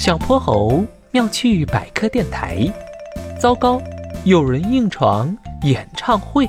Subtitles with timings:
[0.00, 2.66] 小泼猴妙趣百科电台。
[3.38, 3.78] 糟糕，
[4.24, 6.48] 有人硬闯演唱会。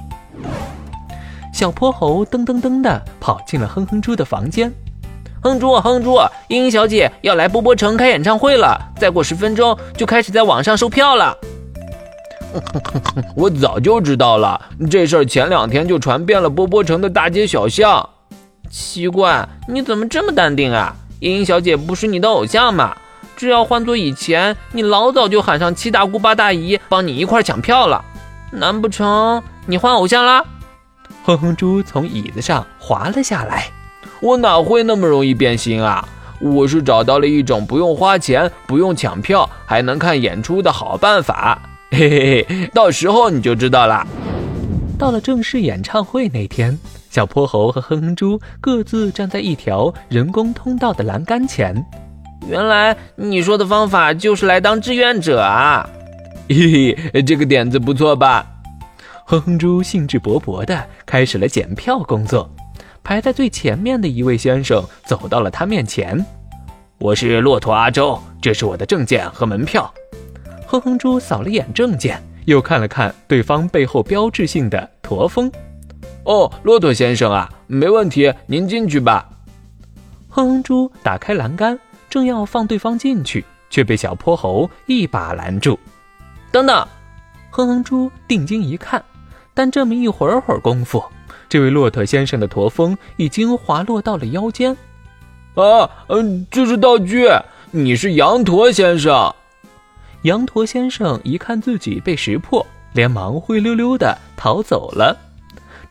[1.54, 4.71] 小泼猴噔噔噔的跑进了哼哼猪的房间。
[5.43, 6.18] 哼猪，哼猪，
[6.48, 11.38] 茵茵小姐要来波波城开演唱会了，再过十分钟就开始在网上售票了。
[13.36, 18.09] 我早就知道了，这事儿前两天就传遍了波波城的大街小巷。
[18.70, 20.95] 奇怪，你怎么这么淡定啊？
[21.20, 22.95] 茵茵小姐不是你的偶像吗？
[23.41, 28.05] 只要换做以前，你老早就喊上七大姑八大姨帮你一块抢票了。
[28.52, 30.45] 难不成你换偶像啦？
[31.23, 33.66] 哼哼猪从椅子上滑了下来。
[34.22, 36.08] 我哪会那么容易变心啊？
[36.40, 41.60] 我是找到了一种不用花钱、不用抢票还能看演出的好办法。
[41.90, 44.05] 嘿嘿嘿，到时候你就知道了。
[44.99, 46.77] 到了正式演唱会那天，
[47.10, 51.84] 小泼猴和哼哼猪各自站在一条人工通道的栏杆前。
[52.48, 55.88] 原来你说的方法就是来当志愿者啊！
[56.49, 58.46] 嘿嘿，这个点子不错吧？
[59.26, 62.49] 哼哼猪兴致勃勃地开始了检票工作。
[63.04, 66.24] 排在最前面的一位先生走到了他面前
[67.00, 69.91] ：“我是骆驼阿周，这是我的证件和门票。”
[70.68, 75.52] 哼哼猪扫了眼证件，又看了看对方背后标志性的驼峰。
[76.25, 79.30] “哦，骆驼先生啊，没问题，您进去吧。”
[80.30, 81.80] 哼哼猪打开栏杆，
[82.12, 85.79] 正要放对方进去，却被小泼猴一把拦住。
[86.51, 86.88] “等等！”
[87.50, 89.03] 哼哼猪定睛一看，
[89.53, 91.03] 但这么一会儿会儿功夫。
[91.50, 94.75] 这位骆驼先生的驼峰已经滑落到了腰间，
[95.56, 97.28] 啊，嗯，这是道具。
[97.72, 99.34] 你是羊驼先生。
[100.23, 105.18] 羊驼先生一看自己被识破，连忙灰溜溜的逃走了。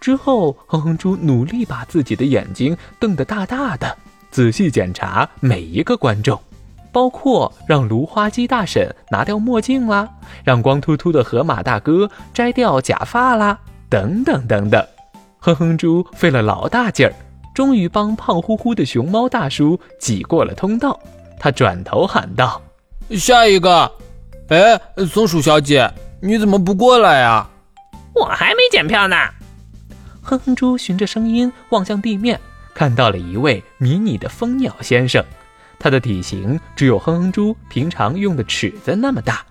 [0.00, 3.96] 之后，哼哼猪努力把自己的眼睛瞪得大大的，
[4.31, 6.41] 仔细检查每一个观众，
[6.92, 10.09] 包括让芦花鸡大婶拿掉墨镜啦，
[10.45, 13.58] 让光秃秃的河马大哥摘掉假发啦，
[13.89, 14.86] 等等等等。
[15.39, 17.13] 哼哼猪费了老大劲儿，
[17.55, 20.98] 终于帮胖乎乎的熊猫大叔挤过了通道。
[21.39, 22.61] 他转头喊道
[23.17, 23.90] ：“下一个，
[24.48, 25.90] 哎，松鼠小姐，
[26.20, 27.48] 你怎么不过来呀
[28.14, 29.17] ？”“我还没检票呢。”
[30.23, 32.39] 哼哼猪循着声音望向地面，
[32.80, 35.23] 看到了一位迷你的蜂鸟先生。
[35.79, 39.42] 他的体型只有哼哼猪平常用的尺子那么大，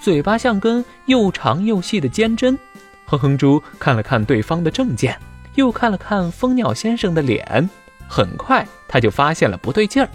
[0.00, 2.56] 嘴巴像根又长又细的尖针。
[3.04, 5.18] 哼哼猪看了看对方的证件。
[5.56, 7.68] 又看了看蜂鸟先生的脸，
[8.06, 10.08] 很快他就发现了不对劲儿。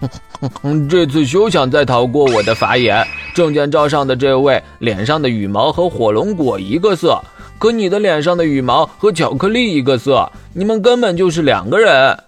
[0.88, 3.06] 这次休想再逃过我的法眼！
[3.34, 7.22] 证件照上的这位脸上的羽毛和火龙果一个色，
[7.58, 12.18] 可你的脸上的羽毛和巧克力一个色，你们根本就是两个人。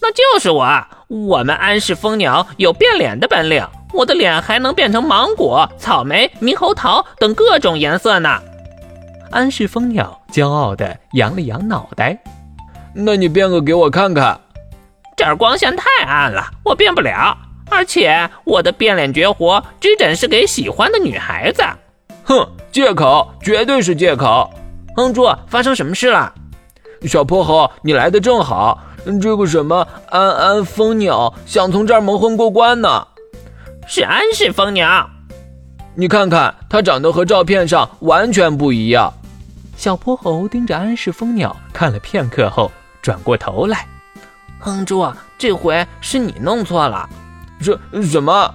[0.00, 0.66] 那就是我，
[1.08, 8.40] 我们安氏蜂鸟有变脸的本领，我的脸还能变成芒果、草莓、猕猴桃等各种颜色呢。
[9.30, 12.18] 安氏蜂鸟骄傲地扬了扬脑袋，
[12.94, 14.40] 那你变个给我看看。
[15.16, 17.36] 这儿光线太暗了，我变不了。
[17.70, 21.62] 而且我的变脸绝活只展示给喜欢的女孩子。
[22.24, 24.50] 哼，借口，绝对是借口。
[24.96, 26.32] 哼猪，发生什么事了？
[27.02, 28.78] 小泼猴，你来的正好。
[29.20, 33.06] 这个什么安安蜂鸟想从这儿蒙混过关呢？
[33.88, 35.10] 是安氏蜂鸟。
[35.96, 39.12] 你看看，它长得和照片上完全不一样。
[39.76, 42.70] 小泼猴盯着安氏蜂鸟看了片刻后，
[43.02, 43.84] 转过头来
[44.60, 45.04] ：“哼猪，
[45.36, 47.08] 这回是你弄错了。
[47.60, 48.54] 什什么？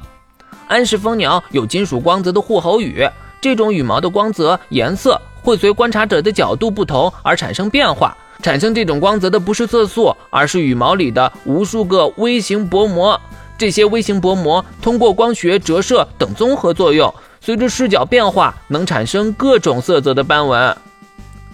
[0.69, 3.05] 安氏蜂鸟有金属光泽的护喉羽，
[3.41, 8.15] 这种羽毛的光泽颜色会随观察者的角度不同而产生变化。
[8.43, 13.17] 产生这种光泽的不是色素，而是羽毛里的无数个微型薄膜。
[13.57, 20.75] 这些微型薄膜通过光学折射等综合作用，随着视角变化，能产生各种色泽的斑纹。”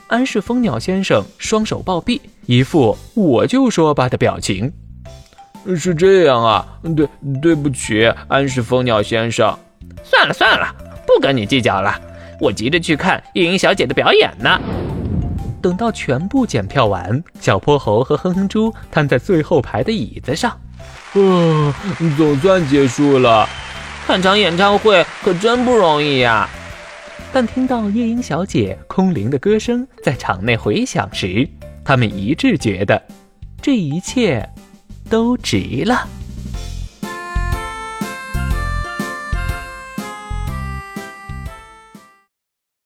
[0.09, 4.73] 安氏蜂鸟先生双手抱臂，一副我就说吧的表情。
[5.77, 6.65] 是这样啊，
[6.97, 7.07] 对，
[7.39, 9.55] 对不起，安氏蜂鸟先生。
[10.03, 10.75] 算了算了，
[11.07, 11.95] 不跟你计较了，
[12.43, 14.59] 我急着去看夜莺小姐的表演呢。
[15.61, 20.51] 等到全部检票完，小泼猴和哼哼猪瘫在最后排的椅子上。
[21.13, 21.73] 啊，
[22.17, 23.47] 总算结束了。
[24.05, 26.49] 看场演唱会可真不容易呀。
[27.31, 31.47] 但听到夜莺小姐空灵的歌声在场内回响时，
[31.85, 33.01] 他们一致觉得，
[33.61, 34.47] 这一切
[35.09, 36.05] 都值了。